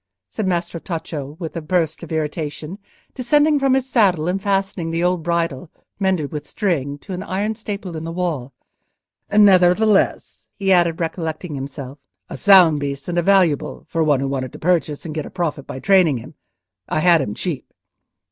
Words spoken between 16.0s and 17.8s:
him. I had him cheap."